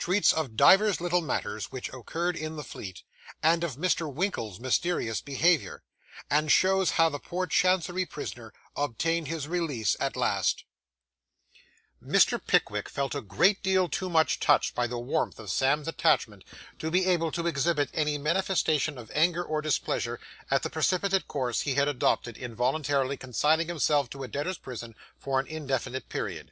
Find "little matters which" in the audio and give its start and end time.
1.00-1.92